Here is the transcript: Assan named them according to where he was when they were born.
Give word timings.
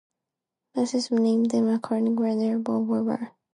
Assan 0.75 1.19
named 1.21 1.51
them 1.51 1.69
according 1.69 2.15
to 2.15 2.21
where 2.23 2.29
he 2.31 2.35
was 2.35 2.39
when 2.39 2.83
they 2.87 2.91
were 2.95 3.03
born. 3.03 3.29